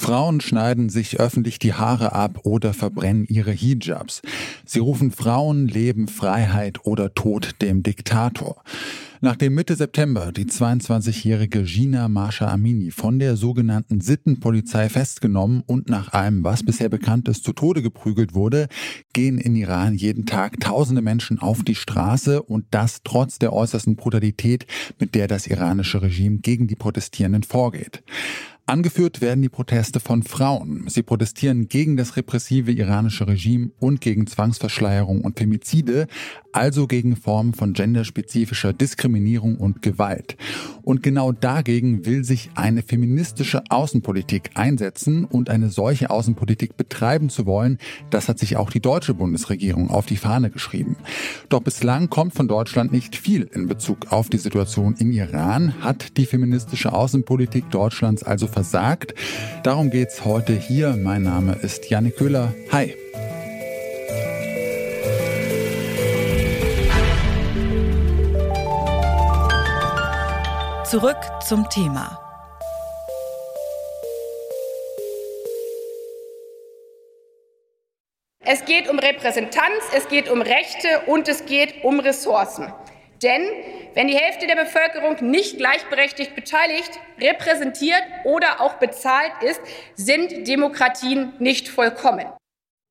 [0.00, 4.22] Frauen schneiden sich öffentlich die Haare ab oder verbrennen ihre Hijabs.
[4.64, 8.62] Sie rufen Frauen, Leben, Freiheit oder Tod dem Diktator.
[9.20, 16.14] Nachdem Mitte September die 22-jährige Gina Marsha Amini von der sogenannten Sittenpolizei festgenommen und nach
[16.14, 18.68] allem, was bisher bekannt ist, zu Tode geprügelt wurde,
[19.12, 23.96] gehen in Iran jeden Tag tausende Menschen auf die Straße und das trotz der äußersten
[23.96, 24.66] Brutalität,
[24.98, 28.02] mit der das iranische Regime gegen die Protestierenden vorgeht.
[28.70, 30.84] Angeführt werden die Proteste von Frauen.
[30.86, 36.06] Sie protestieren gegen das repressive iranische Regime und gegen Zwangsverschleierung und Femizide,
[36.52, 40.36] also gegen Formen von genderspezifischer Diskriminierung und Gewalt.
[40.82, 47.46] Und genau dagegen will sich eine feministische Außenpolitik einsetzen und eine solche Außenpolitik betreiben zu
[47.46, 47.78] wollen,
[48.10, 50.96] das hat sich auch die deutsche Bundesregierung auf die Fahne geschrieben.
[51.48, 56.16] Doch bislang kommt von Deutschland nicht viel in Bezug auf die Situation in Iran, hat
[56.16, 59.14] die feministische Außenpolitik Deutschlands also versagt.
[59.62, 60.94] Darum geht's heute hier.
[60.96, 62.52] Mein Name ist Janne Köhler.
[62.70, 62.94] Hi.
[70.84, 71.16] Zurück
[71.46, 72.18] zum Thema.
[78.40, 82.72] Es geht um Repräsentanz, es geht um Rechte und es geht um Ressourcen.
[83.22, 83.42] Denn
[83.94, 89.60] wenn die Hälfte der Bevölkerung nicht gleichberechtigt beteiligt, repräsentiert oder auch bezahlt ist,
[89.94, 92.26] sind Demokratien nicht vollkommen.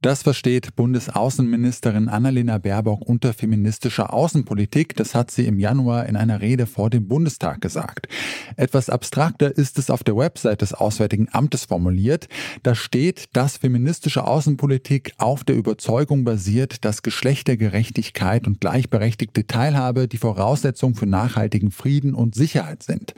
[0.00, 4.94] Das versteht Bundesaußenministerin Annalena Baerbock unter feministischer Außenpolitik.
[4.94, 8.06] Das hat sie im Januar in einer Rede vor dem Bundestag gesagt.
[8.54, 12.28] Etwas abstrakter ist es auf der Website des Auswärtigen Amtes formuliert.
[12.62, 20.18] Da steht, dass feministische Außenpolitik auf der Überzeugung basiert, dass Geschlechtergerechtigkeit und gleichberechtigte Teilhabe die
[20.18, 23.14] Voraussetzung für nachhaltigen Frieden und Sicherheit sind.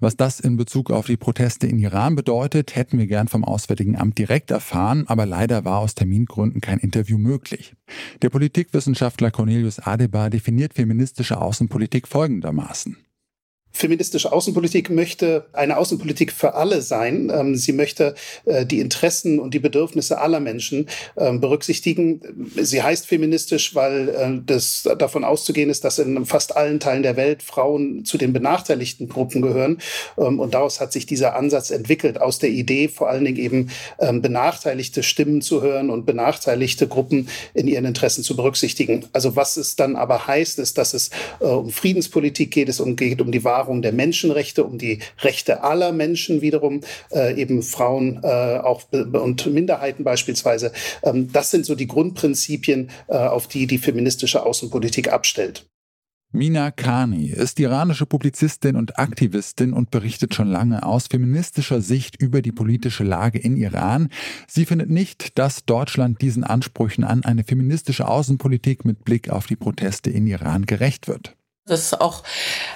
[0.00, 3.98] Was das in Bezug auf die Proteste in Iran bedeutet, hätten wir gern vom Auswärtigen
[3.98, 7.74] Amt direkt erfahren, aber leider war aus Termin Termingründen kein Interview möglich.
[8.22, 13.03] Der Politikwissenschaftler Cornelius Adebar definiert feministische Außenpolitik folgendermaßen.
[13.76, 17.30] Feministische Außenpolitik möchte eine Außenpolitik für alle sein.
[17.34, 18.14] Ähm, sie möchte
[18.44, 20.86] äh, die Interessen und die Bedürfnisse aller Menschen
[21.16, 22.20] ähm, berücksichtigen.
[22.54, 27.16] Sie heißt feministisch, weil äh, das davon auszugehen ist, dass in fast allen Teilen der
[27.16, 29.78] Welt Frauen zu den benachteiligten Gruppen gehören.
[30.18, 33.70] Ähm, und daraus hat sich dieser Ansatz entwickelt, aus der Idee, vor allen Dingen eben
[33.98, 39.06] benachteiligte Stimmen zu hören und benachteiligte Gruppen in ihren Interessen zu berücksichtigen.
[39.12, 41.10] Also was es dann aber heißt, ist, dass es
[41.40, 45.62] äh, um Friedenspolitik geht, es geht um die Wahrheit Wahrung der Menschenrechte, um die Rechte
[45.62, 50.70] aller Menschen wiederum, äh, eben Frauen äh, auch und Minderheiten beispielsweise.
[51.02, 55.64] Ähm, das sind so die Grundprinzipien, äh, auf die die feministische Außenpolitik abstellt.
[56.30, 62.42] Mina Kani ist iranische Publizistin und Aktivistin und berichtet schon lange aus feministischer Sicht über
[62.42, 64.08] die politische Lage in Iran.
[64.46, 69.56] Sie findet nicht, dass Deutschland diesen Ansprüchen an eine feministische Außenpolitik mit Blick auf die
[69.56, 71.34] Proteste in Iran gerecht wird.
[71.66, 72.22] Das ist auch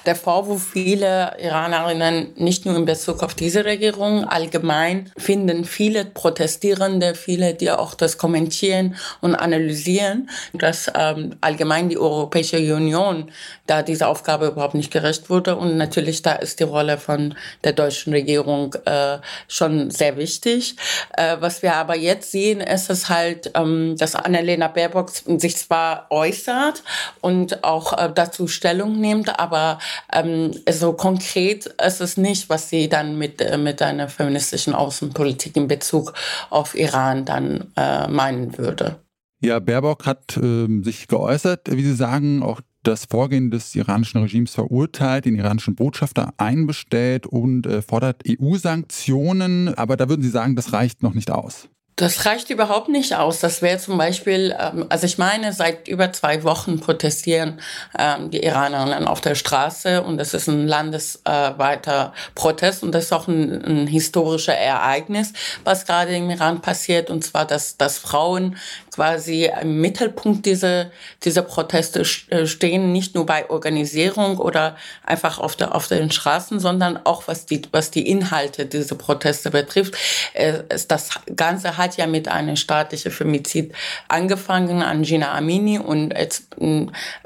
[0.07, 4.25] der Vorwurf vieler Iranerinnen, nicht nur in Bezug auf diese Regierung.
[4.25, 11.99] Allgemein finden viele Protestierende, viele, die auch das kommentieren und analysieren, dass ähm, allgemein die
[11.99, 13.31] Europäische Union
[13.67, 15.57] da diese Aufgabe überhaupt nicht gerecht wurde.
[15.57, 17.35] Und natürlich da ist die Rolle von
[17.65, 19.19] der deutschen Regierung äh,
[19.49, 20.77] schon sehr wichtig.
[21.15, 26.07] Äh, was wir aber jetzt sehen, ist es halt, ähm, dass Annalena Baerbock sich zwar
[26.09, 26.83] äußert
[27.21, 29.79] und auch äh, dazu stellt, Stellung nimmt, aber
[30.13, 35.57] ähm, so konkret ist es nicht, was sie dann mit, äh, mit einer feministischen Außenpolitik
[35.57, 36.13] in Bezug
[36.51, 39.01] auf Iran dann äh, meinen würde.
[39.41, 44.55] Ja, Baerbock hat äh, sich geäußert, wie Sie sagen, auch das Vorgehen des iranischen Regimes
[44.55, 49.75] verurteilt, den iranischen Botschafter einbestellt und äh, fordert EU-Sanktionen.
[49.75, 51.69] Aber da würden Sie sagen, das reicht noch nicht aus.
[51.99, 53.41] Das reicht überhaupt nicht aus.
[53.41, 57.61] Das wäre zum Beispiel, ähm, also ich meine, seit über zwei Wochen protestieren
[57.99, 63.13] ähm, die Iranerinnen auf der Straße und es ist ein landesweiter Protest und das ist
[63.13, 65.33] auch ein, ein historisches Ereignis,
[65.65, 68.57] was gerade im Iran passiert und zwar, dass, dass Frauen
[68.99, 70.91] quasi im Mittelpunkt dieser,
[71.25, 76.61] dieser Proteste äh, stehen, nicht nur bei Organisierung oder einfach auf, der, auf den Straßen,
[76.61, 79.95] sondern auch was die, was die Inhalte dieser Proteste betrifft.
[80.35, 83.73] Äh, das Ganze hat ja mit einem staatlichen Femizid
[84.09, 86.55] angefangen an Gina Amini und jetzt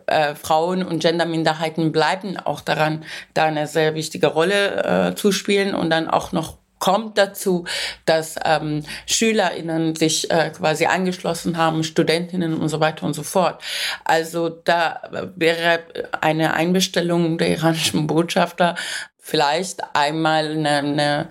[0.07, 3.05] äh, Frauen und Genderminderheiten bleiben auch daran,
[3.35, 7.65] da eine sehr wichtige Rolle äh, zu spielen und dann auch noch kommt dazu,
[8.07, 13.63] dass ähm, SchülerInnen sich äh, quasi angeschlossen haben, Studentinnen und so weiter und so fort.
[14.05, 15.01] Also da
[15.37, 15.79] wäre
[16.21, 18.75] eine Einbestellung der iranischen Botschafter
[19.17, 21.29] vielleicht einmal eine, eine,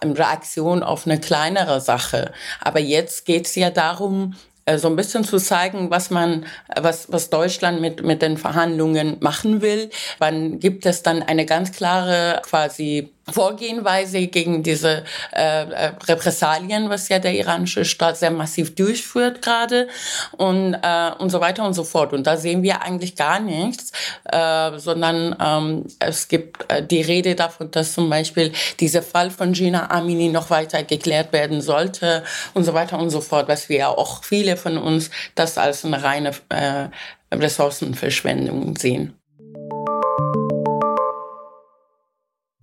[0.00, 2.32] eine Reaktion auf eine kleinere Sache.
[2.58, 4.34] Aber jetzt geht es ja darum,
[4.64, 9.16] äh, so ein bisschen zu zeigen, was man, was, was Deutschland mit, mit den Verhandlungen
[9.20, 9.90] machen will.
[10.18, 17.08] Wann gibt es dann eine ganz klare quasi Vorgehenweise gegen diese äh, äh, Repressalien, was
[17.08, 19.88] ja der iranische Staat sehr massiv durchführt gerade
[20.36, 22.12] und äh, und so weiter und so fort.
[22.12, 23.92] Und da sehen wir eigentlich gar nichts,
[24.24, 29.52] äh, sondern ähm, es gibt äh, die Rede davon, dass zum Beispiel dieser Fall von
[29.52, 32.24] Gina Amini noch weiter geklärt werden sollte
[32.54, 35.84] und so weiter und so fort, was wir ja auch viele von uns das als
[35.84, 36.88] eine reine äh,
[37.32, 39.21] Ressourcenverschwendung sehen.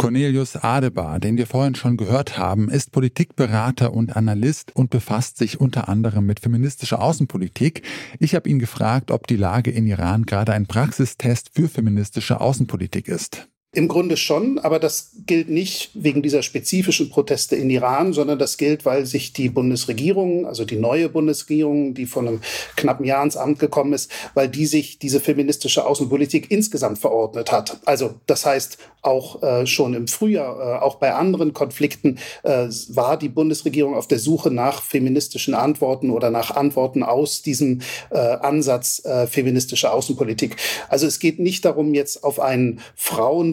[0.10, 5.60] Cornelius Adebar, den wir vorhin schon gehört haben, ist Politikberater und Analyst und befasst sich
[5.60, 7.84] unter anderem mit feministischer Außenpolitik.
[8.18, 13.08] Ich habe ihn gefragt, ob die Lage in Iran gerade ein Praxistest für feministische Außenpolitik
[13.08, 13.50] ist.
[13.72, 18.58] Im Grunde schon, aber das gilt nicht wegen dieser spezifischen Proteste in Iran, sondern das
[18.58, 22.42] gilt, weil sich die Bundesregierung, also die neue Bundesregierung, die von einem
[22.76, 27.80] knappen Jahr ins Amt gekommen ist, weil die sich diese feministische Außenpolitik insgesamt verordnet hat.
[27.86, 33.18] Also das heißt, auch äh, schon im Frühjahr, äh, auch bei anderen Konflikten, äh, war
[33.18, 39.06] die Bundesregierung auf der Suche nach feministischen Antworten oder nach Antworten aus diesem äh, Ansatz
[39.06, 40.56] äh, feministische Außenpolitik.
[40.90, 42.82] Also es geht nicht darum, jetzt auf einen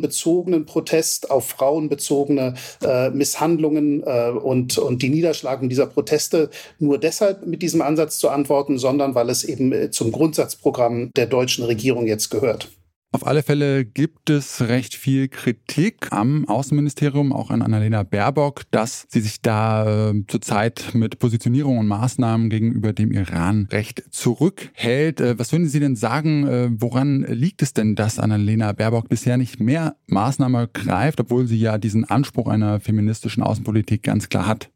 [0.07, 7.47] frauenbezogenen Protest, auf frauenbezogene äh, Misshandlungen äh, und, und die Niederschlagung dieser Proteste nur deshalb
[7.47, 12.07] mit diesem Ansatz zu antworten, sondern weil es eben äh, zum Grundsatzprogramm der deutschen Regierung
[12.07, 12.71] jetzt gehört.
[13.17, 19.07] Auf alle Fälle gibt es recht viel Kritik am Außenministerium, auch an Annalena Baerbock, dass
[19.09, 25.23] sie sich da äh, zurzeit mit Positionierung und Maßnahmen gegenüber dem Iran recht zurückhält.
[25.23, 29.39] Äh, was würden Sie denn sagen, äh, woran liegt es denn, dass Annalena Baerbock bisher
[29.39, 34.69] nicht mehr Maßnahmen greift, obwohl sie ja diesen Anspruch einer feministischen Außenpolitik ganz klar hat?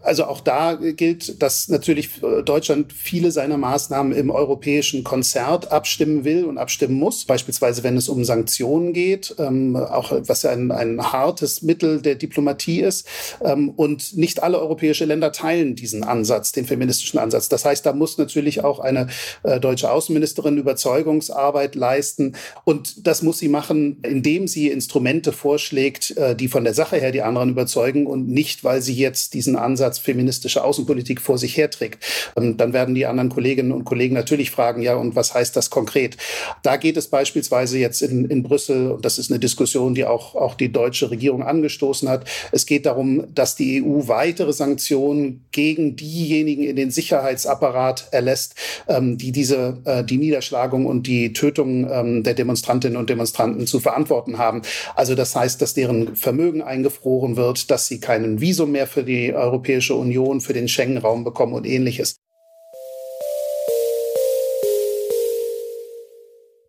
[0.00, 2.10] Also auch da gilt, dass natürlich
[2.44, 7.24] Deutschland viele seiner Maßnahmen im europäischen Konzert abstimmen will und abstimmen muss.
[7.24, 12.14] Beispielsweise, wenn es um Sanktionen geht, ähm, auch was ja ein, ein hartes Mittel der
[12.14, 13.08] Diplomatie ist.
[13.44, 17.48] Ähm, und nicht alle europäische Länder teilen diesen Ansatz, den feministischen Ansatz.
[17.48, 19.08] Das heißt, da muss natürlich auch eine
[19.42, 22.36] äh, deutsche Außenministerin Überzeugungsarbeit leisten.
[22.64, 27.10] Und das muss sie machen, indem sie Instrumente vorschlägt, äh, die von der Sache her
[27.10, 31.56] die anderen überzeugen und nicht, weil sie jetzt diesen Ansatz Ansatz feministische Außenpolitik vor sich
[31.56, 32.04] herträgt.
[32.36, 35.70] Ähm, dann werden die anderen Kolleginnen und Kollegen natürlich fragen, ja, und was heißt das
[35.70, 36.16] konkret?
[36.62, 40.34] Da geht es beispielsweise jetzt in, in Brüssel, und das ist eine Diskussion, die auch,
[40.34, 42.28] auch die deutsche Regierung angestoßen hat.
[42.52, 48.54] Es geht darum, dass die EU weitere Sanktionen gegen diejenigen in den Sicherheitsapparat erlässt,
[48.88, 53.80] ähm, die diese, äh, die Niederschlagung und die Tötung ähm, der Demonstrantinnen und Demonstranten zu
[53.80, 54.62] verantworten haben.
[54.94, 59.32] Also das heißt, dass deren Vermögen eingefroren wird, dass sie keinen Visum mehr für die
[59.32, 62.20] Europäische Europäische Union, für den Schengen-Raum bekommen und ähnliches.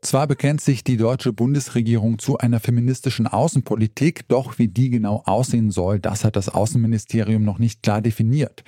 [0.09, 5.69] Zwar bekennt sich die deutsche Bundesregierung zu einer feministischen Außenpolitik, doch wie die genau aussehen
[5.69, 8.63] soll, das hat das Außenministerium noch nicht klar definiert.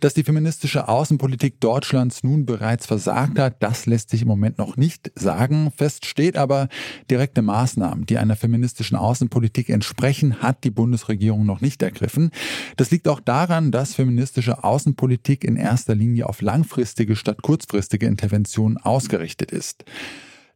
[0.00, 4.78] Dass die feministische Außenpolitik Deutschlands nun bereits versagt hat, das lässt sich im Moment noch
[4.78, 5.70] nicht sagen.
[5.76, 6.68] Fest steht aber,
[7.10, 12.30] direkte Maßnahmen, die einer feministischen Außenpolitik entsprechen, hat die Bundesregierung noch nicht ergriffen.
[12.78, 18.78] Das liegt auch daran, dass feministische Außenpolitik in erster Linie auf langfristige statt kurzfristige Interventionen
[18.78, 19.84] ausgerichtet ist.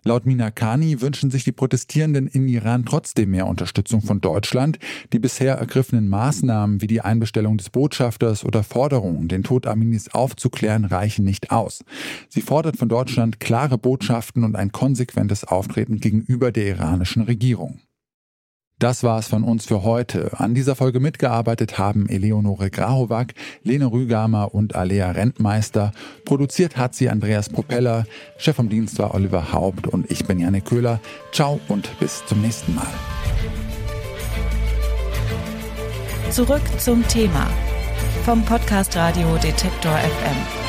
[0.02, 4.78] Laut Minakani wünschen sich die Protestierenden in Iran trotzdem mehr Unterstützung von Deutschland.
[5.12, 10.86] Die bisher ergriffenen Maßnahmen wie die Einbestellung des Botschafters oder Forderungen, den Tod Aminis aufzuklären,
[10.86, 11.84] reichen nicht aus.
[12.28, 17.80] Sie fordert von Deutschland klare Botschaften und ein konsequentes Auftreten gegenüber der iranischen Regierung.
[18.80, 20.30] Das war's von uns für heute.
[20.38, 25.92] An dieser Folge mitgearbeitet haben Eleonore Grahovac, Lene Rügamer und Alea Rentmeister.
[26.24, 28.06] Produziert hat sie Andreas Propeller.
[28.38, 30.98] Chef vom Dienst war Oliver Haupt und ich bin Janne Köhler.
[31.30, 32.86] Ciao und bis zum nächsten Mal.
[36.30, 37.48] Zurück zum Thema
[38.24, 40.59] vom Podcast Radio Detektor FM.